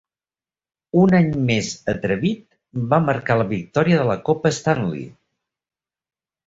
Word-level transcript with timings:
Un 1.01 1.13
any 1.17 1.29
més 1.49 1.69
atrevit 1.93 2.43
va 2.95 3.01
marcar 3.11 3.39
la 3.43 3.49
victòria 3.55 4.01
de 4.03 4.11
la 4.13 4.21
Copa 4.31 4.55
Stanley. 4.61 5.09